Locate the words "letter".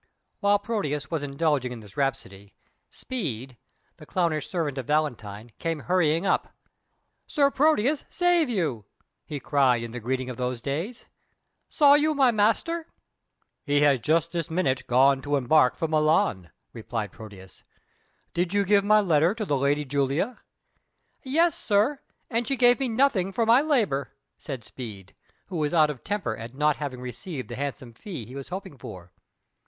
19.01-19.35